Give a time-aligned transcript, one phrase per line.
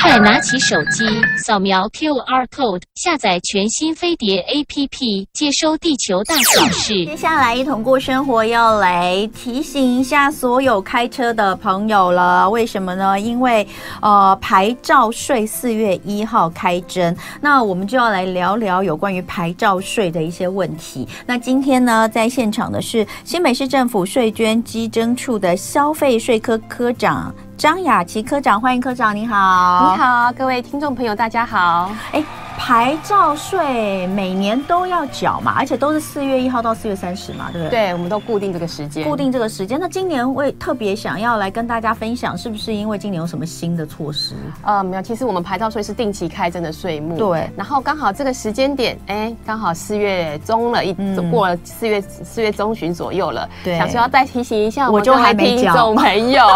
[0.00, 1.04] 快拿起手机，
[1.36, 7.04] 扫描 QR code，下载全新飞碟 APP，接收地球大小事。
[7.04, 12.48] 接下来一同过生活，要来提醒一下所有开车的朋友了。
[12.48, 13.18] 为什么呢？
[13.18, 13.66] 因为
[14.00, 21.08] 呃，牌照税四月一号开征，那我们就要来聊聊有关于牌照税的一些问题。
[21.26, 27.34] 那今天呢，在现场的是新北市政府税捐稽征处的消费税科科长。
[27.56, 32.22] 张雅琪科长，欢迎科长，你好，你好，各位听众朋友，大家好，哎。
[32.56, 37.88] 牌照税每年都要缴嘛，而且都是四月一号到四月三十嘛，对不对？
[37.88, 39.78] 对，我们都固定这个时间，固定这个时间。
[39.78, 44.34] 那今年会特别想要来跟大家分享，是不是因为今年有什么新的措施？
[44.62, 47.50] 呃，没有，其实我们牌照税是定期开征的税目，对。
[47.56, 53.76] 然后刚好这个时间点，哎，刚好四月中了，一、嗯、过了四月四月中旬左右了，对。
[53.76, 56.46] 想说要再提醒一下， 我就还没众朋友，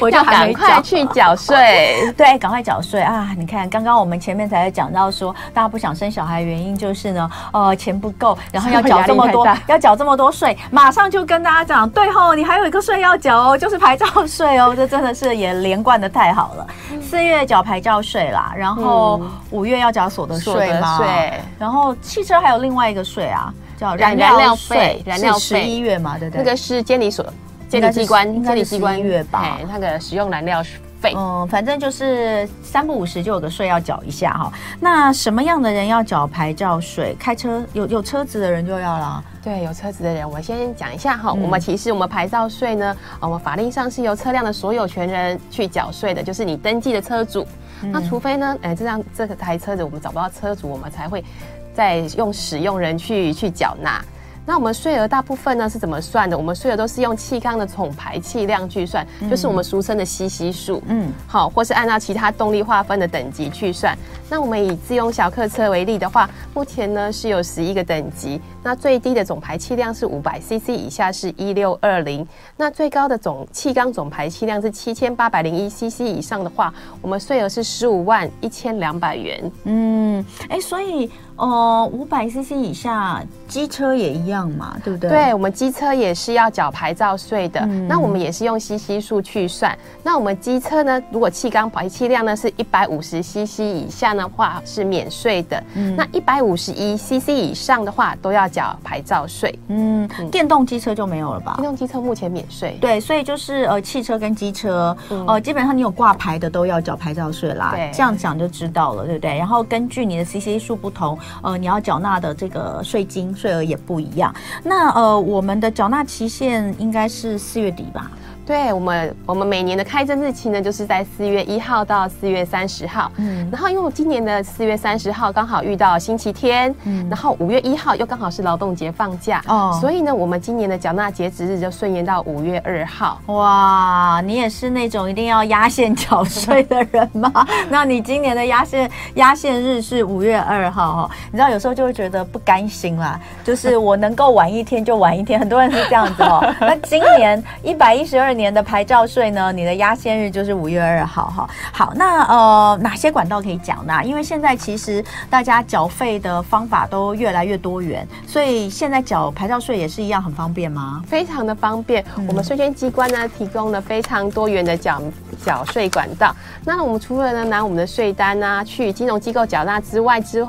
[0.00, 3.34] 我就赶快去缴税， 对，赶快缴税啊！
[3.36, 16.66] 你看，刚刚我们前面才讲到说，大家不想生小孩，原因就是呢，呃，钱不够，然后要缴这么多， 要缴这么多税，马上就跟大家讲，对吼，你还有一个税要缴哦， 就是牌照税哦， 这真的是也连贯的太好了。
[17.02, 25.40] 四、嗯、月缴牌照税啦，然后五月要缴所得税嘛，对、嗯，然后汽车还有另外一个税啊，叫燃料费，燃料费。
[25.40, 26.42] 十一月嘛，对不对？
[26.42, 27.24] 那个是监理所，
[27.68, 30.62] 监理机关，监理机关月吧，那个使用燃料
[31.00, 31.14] 税。
[31.16, 34.52] 嗯，反正就是三不五时就有个税要缴一下哈。
[34.80, 37.16] 那什么样的人要缴牌照税？
[37.18, 39.24] 开车有有车子的人就要了。
[39.42, 41.30] 对，有车子的人，我先讲一下哈。
[41.34, 47.46] 嗯、我们其实我们牌照税呢，我们法令上是由车辆的所有权人去缴税的，就是你登记的车主。
[47.82, 51.24] 嗯、那除非呢，哎，这样这台车子我们找不到车主，我们才会
[51.72, 54.04] 再用使用人去去缴纳。
[54.48, 56.34] 那我们税额大部分呢是怎么算的？
[56.34, 63.94] 我们税额都是用气缸的总排气量去算，嗯、就是我们俗称的 CC 数，嗯，好，或是按照其他动力划分的等级去算。
[64.30, 76.72] 那我们以自用小客车为例的话，目前呢是有十一个等级，那最低的总排气量是五百 CC，以下是一六二零，那最高的总气缸总排气量是七千八百零一 CC 以上的话，
[77.02, 79.52] 我们税额是十五万一千两百元。
[79.64, 81.10] 嗯，哎，所以。
[81.38, 85.08] 哦，五百 CC 以下，机车也一样嘛，对不对？
[85.08, 87.60] 对，我们机车也是要缴牌照税的。
[87.62, 89.76] 嗯、那我们也是用 CC 数去算。
[90.02, 95.62] 那我们机车呢，如果气缸排气量呢是一百五十 CC 以下的话，是免税的。
[95.74, 99.58] 嗯、那一百五十一 CC 以上的话，都要缴牌照税。
[99.68, 101.54] 嗯，嗯电动机车就没有了吧？
[101.56, 102.76] 电动机车目前免税。
[102.80, 107.72] 对，所以就是呃，汽车跟机车，嗯、呃，基本上你有挂牌的都要缴牌照税啦。
[107.74, 109.36] 对，这样讲就知道了，对不对？
[109.38, 111.18] 然后根据你的 CC 数不同。
[111.42, 114.27] 呃，你要缴纳的这个税金税额也不一样。
[114.64, 118.10] 那呃，我们的缴纳期限应该是四月底吧？
[118.48, 123.12] 对我们，我们每年的开征日期呢，就是在四月一号到四月三十号。
[123.16, 133.20] 嗯，然后因为我今年的四月三十号刚好遇到星期天，嗯，然后五月一号又刚好是劳动节放假，哦，所以呢，我们今年的缴纳截止日就顺延到五月二号。
[133.26, 137.30] 哇，你也是那种一定要压线缴税的人吗？
[137.68, 141.10] 那你今年的压线压线日是五月二号哦？
[141.30, 146.42] 你知道有时候就会觉得不甘心啦，就是我能够晚一天就晚一天，很多人是这样子哦。
[146.58, 149.52] 那今年一百一十二年的牌照税呢？
[149.52, 151.50] 你的压线日就是五月二号哈。
[151.70, 154.02] 好，那呃哪些管道可以缴纳？
[154.02, 161.02] 因为现在其实大家缴费的方法都越来越多元，所以现在缴牌照税也是一样很方便吗？
[161.06, 162.02] 非常的方便。
[162.26, 165.02] 我们税捐机关呢提供了非常多元的缴
[165.44, 166.34] 缴税管道。
[166.64, 170.46] 那我们除了呢拿我们的税单啊去金融机构缴纳之外之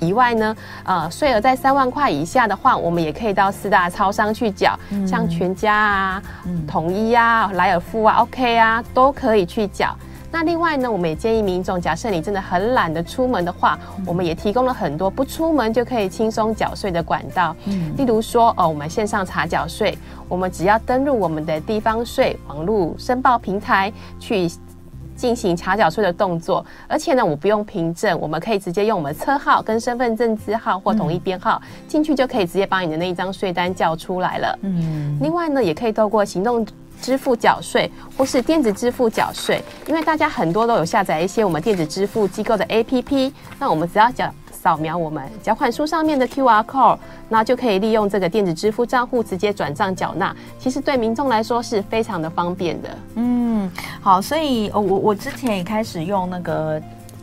[0.00, 9.96] 以外呢，呃，税额在三万块以下的话，我们也可以到四大超商去缴，嗯、像全家啊、嗯、统一啊、莱尔富啊、OK 啊，都可以去缴。
[10.30, 17.54] 那另外呢，我们也建议民众，假设你真的很懒得出门的话，嗯、我们也提供了很多不出门就可以轻松缴税的管道。
[17.66, 19.96] 嗯，例如说，哦，我们线上查缴税，
[20.28, 24.50] 我们只要登录我们的地方税网络申报平台去。
[25.16, 34.58] 进行查缴税的动作，而且呢，我不用凭证，我们可以直接用我们车号跟身份证字号或统一编号进、嗯、去，就可以直接把你的那一张税单叫出来了。
[34.62, 36.66] 嗯，另外呢，也可以透过行动
[37.00, 44.32] 支付缴税或是电子支付缴税，因为大家很多都有下载一些我们电子支付机构的 APP，那我们只要缴。
[44.64, 46.96] 扫描我们缴款书上面的 QR code，
[47.28, 50.34] 那就可以利用这个电子支付账户直接转账缴纳。
[50.58, 52.88] 其实对民众来说是非常的方便的。
[53.16, 53.70] 嗯，
[54.00, 56.80] 好，所以我我之前也开始用那个，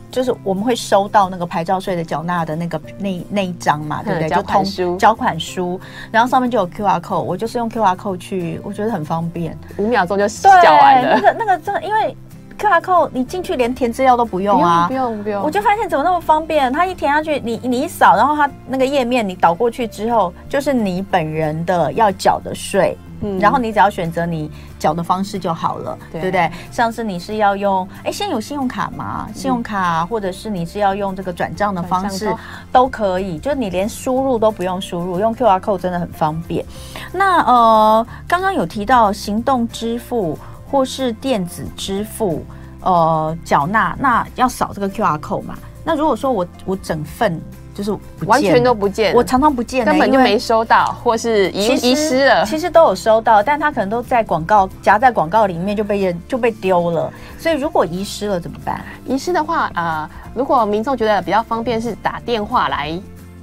[0.08, 4.28] 就是我们会收到那个牌照税的缴纳的那个那那一张嘛，对不对？
[4.28, 5.80] 缴款书，缴款书，
[6.12, 11.16] 然后上面就有 QR code，我就是用 QR code 去，我觉得很方便，五秒钟就缴完了。
[11.16, 12.16] 那个那个真的因为。
[12.62, 15.42] QR code，你进去连填资料都不用啊，不用不用。
[15.42, 22.96] 我就发现怎么那么方便，它一填下去，你你一扫，然后它那个页面你导过去之后，就是你本人的要缴的税。
[23.24, 24.50] 嗯，然后你只要选择你
[24.80, 26.50] 缴的方式就好了，对，对不对？
[26.72, 29.28] 像是你是要用，哎，先有信用卡吗？
[29.32, 32.34] 信用卡，或者是你是要用这个转账的方式
[32.72, 36.66] 都可以，就是你连输入都不用输入，用 QR code 真的很方便。
[37.12, 40.36] 那呃，刚刚有提到行动支付
[40.72, 42.44] 或是电子支付，
[42.80, 45.54] 呃，缴纳那要扫这个 QR code 嘛？
[45.84, 47.40] 那如果说我我整份。
[47.74, 47.90] 就是
[48.26, 52.44] 完全都不见，我常常不见，根本就没收到，或是遗遗失了。
[52.44, 57.10] 其实都有收到，但他可能都在广告夹在广告里面就被人就被丢了。
[57.38, 58.84] 所以如果遗失了怎么办？
[59.06, 63.00] 遗失的话，呃，如果民众觉得比较方便，是打电话来。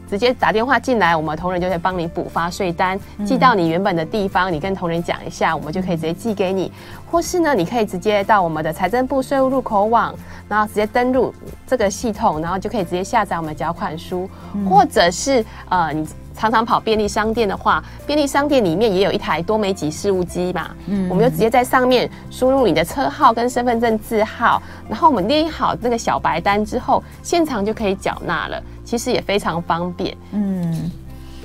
[0.09, 4.51] 直接打电话进来，我们同仁就会帮你补发税单，寄到你原本的地方。
[4.51, 6.71] 你跟同仁讲一下，我们就可以直接寄给你。
[7.09, 10.13] 或是呢，你可以直接到我们的财政部税务入口网，
[10.47, 11.33] 然后直接登录
[11.67, 14.27] 这个系统，然后就可以直接下载我们的缴款书。
[14.67, 28.63] 或者是呃，你常常跑便利商店的话，便利商店里面也有一台多媒体事务机嘛，嗯，我们就直接在上面输入你的车号跟身份证字号，然后我们列好那个小白单之后，现场就可以缴纳了。
[28.89, 30.89] 其实也非常方便，嗯，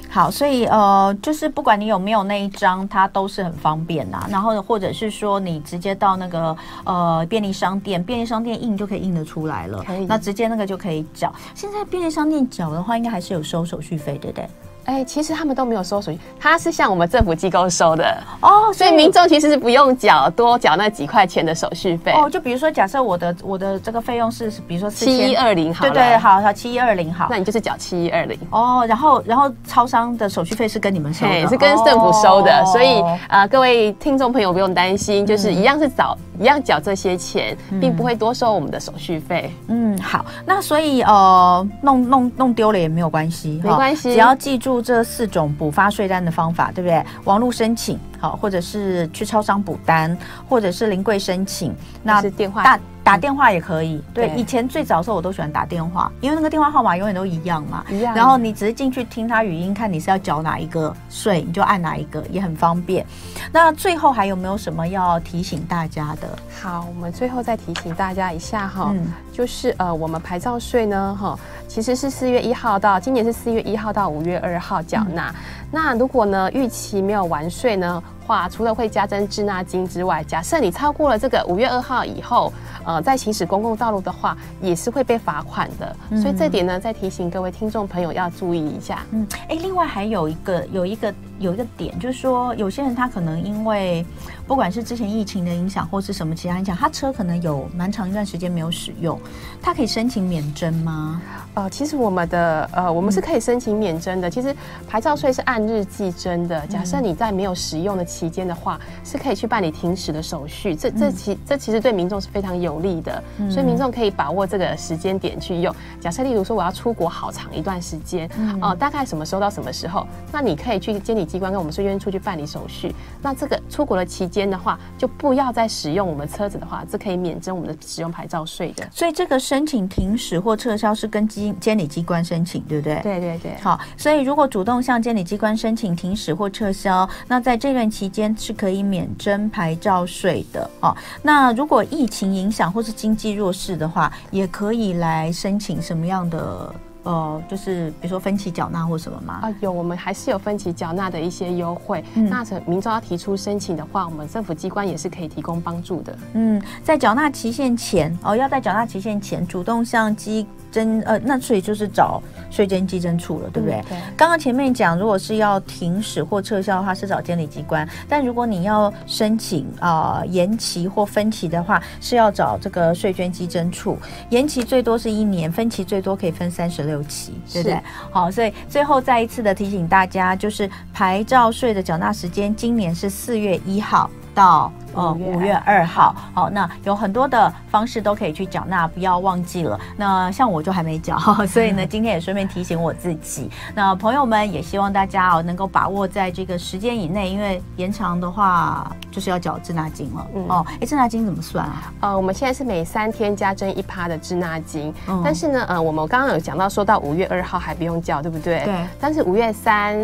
[0.08, 4.26] 好，所以呃，就是不管你有没有那一张，它都是很方便呐。
[4.31, 11.31] 然后或者是说，你直接到那个呃便利商店，便利商店印就可以印得出来了，可以，那直接那个就可以缴。
[11.55, 14.49] 现在便利商店缴的话，应该还是有收手续费，对不对？
[14.85, 18.17] 哎、欸，其实他们都没有收手续，他是向我们政府机构收的。
[18.41, 22.13] 哦，所以民众其实是不用缴多缴那几块钱的手续费。
[22.13, 22.29] 哦。
[22.29, 28.39] 就比如说，假设我的我的这个费用是，比如说七一二零，好，对对，好好七一二零好，那你就是缴七一二零。
[28.51, 28.85] 哦。
[28.89, 39.51] 然后然后超商的手续费是跟你们收的，是跟政府收的，哦、所以啊、呃，各位听众朋友不用担心，就是一样是找、嗯、一样缴这些钱，并不会多收我们的手续费。
[39.69, 45.45] 嗯，好，那所以呃，弄弄弄丢了也没有关系，没关系，只要记住这四种。
[45.57, 47.01] 补发税单的方法，对不对？
[47.25, 50.17] 网络申请，好，或者是去超商补单，
[50.49, 51.73] 或者是临柜申请，
[52.03, 54.03] 那是电话打打电话也可以。
[54.12, 57.85] 对，以前最早的时候我都喜欢打电话，因为那个电话号码永远都一样嘛。
[57.89, 58.12] 一样。
[58.12, 63.06] 然后你只是进去听他语音，看你是要缴哪一个税，你就按哪一个，也很方便。
[63.53, 66.29] 那最后还有没有什么要提醒大家的？
[66.61, 71.39] 好，我们最后再提醒大家一下哈，嗯、就是呃，我们牌照税呢，哈。
[71.69, 75.31] 其实是四月一号到今年是四月一号到五月二号缴纳。
[75.31, 75.35] 嗯、
[75.71, 82.53] 那如果呢逾期没有完税呢，话除了会加征滞纳金之外，假设你超过了这个五月二号以后，
[82.85, 85.97] 呃，在行驶公共道路的话，也是会被罚款的。
[86.11, 89.05] 嗯、所以这点呢，再提醒各位听众朋友要注意一下。
[89.12, 94.05] 嗯，哎，另外还有一个有一个有一个点，就是说有些人他可能因为
[94.47, 99.19] 不管是之前疫情的影响，或是什么其他影响，他车可能有蛮长一段时间没有使用，
[99.62, 101.20] 他可以申请免征吗？
[101.55, 104.29] 呃，其实我们的呃，我们是可以申请免征的。
[104.29, 104.55] 其实
[104.88, 106.67] 牌照税是按日计征的。
[106.67, 110.75] 假设你在没有使用的期间的话，是可以去办理停驶的手续。
[110.75, 115.75] 这这其这其实对民众是非常有利的，所以民众可以把握这个时间点去用。
[116.01, 118.29] 假设例如说我要出国好长一段时间，
[118.61, 122.95] 哦、呃，大概什么时候到什么时候，那你可以去监理机关跟我们税捐处去办理手续。
[123.21, 128.87] 那这个出国的期间的话，就不要再使用我们车子的话，这可以免征我们的使用牌照税的。
[128.93, 133.01] 所以这个申请停驶或撤销是跟监监理机关申请，对不对？
[133.03, 133.56] 对对对。
[133.61, 140.96] 好，所以如果主动向监理机关申请停驶或撤销，那在这段期间是可以免征牌照税的哦。
[141.23, 146.75] 那如果疫情影响或是经济弱势的话，也可以来申请什么样的？
[147.05, 149.41] 呃，就是比如说分期缴纳或什么吗？
[149.43, 152.03] 啊，有，我们还是有分期缴纳的一些优惠。
[152.15, 156.19] 嗯、那民众要提出申请的话，我们政府机关也是可以提供帮助的。
[156.32, 160.46] 嗯，在缴纳期限前哦，要在缴纳期限前主动向机。
[160.75, 163.81] 征呃，那所以就是找税捐稽征处了，对不对？
[163.89, 163.97] 对。
[164.17, 173.97] 刚刚前面讲，如果是要停驶或撤销的话，是找监理机关；但如果你要申请啊、呃、延期或分期的话，是要找这个税捐稽征处。
[174.31, 177.81] 延期最多是一年，分期最多可以分三十六期，对不对？
[178.11, 184.70] 好，所以最后再一次的提醒大家，就是牌照税的缴纳时间，今年是四月一号到。
[184.96, 189.76] 呃，五月二号，好，那有很多的方式都可以去缴纳，不要忘记了。
[189.96, 193.50] 那像我就还没缴， 所以呢， 今天也顺便提醒我自己。
[193.74, 200.26] 那朋友们也希望大家哦能够把握在这个时间以内，因为延长的话就是要缴滞纳金了。
[200.32, 201.93] 嗯、哦，哎，滞纳金怎么算啊？
[201.98, 208.62] 呃，我们现在是每三天加征一趴的滞纳金，嗯、但是呢，呃，我们刚刚有讲到说到五月二号还不用缴，对不对？
[208.64, 208.86] 对。
[209.00, 209.98] 但是五月三、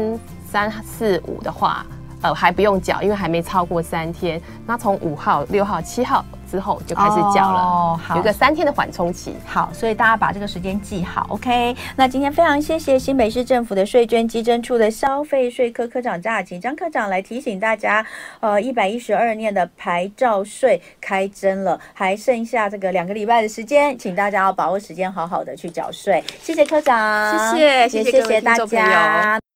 [0.48, 1.86] 三四五的话。
[2.22, 4.40] 呃，还不用缴，因为还没超过三天。
[4.66, 9.34] 那从五号、六号、七号之后就开始缴了，哦、好有个三天的缓冲期。
[9.46, 11.74] 好，所以大家把这个时间记好，OK。
[11.96, 18.04] 那今天非常谢谢新北市政府的税捐基征处的消费税科科长张雅琴张科长来提醒大家，
[18.40, 26.22] 呃，一百一十二年的牌照税开征了，还剩下这个两个礼拜的时间，请大家要把握时间，好好的去缴税。
[26.42, 29.49] 谢谢科长，谢谢，也谢，谢谢大家。